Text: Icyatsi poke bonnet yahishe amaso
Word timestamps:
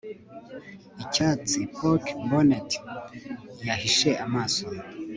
Icyatsi 1.03 1.59
poke 1.75 2.11
bonnet 2.29 2.69
yahishe 3.67 4.09
amaso 4.25 4.65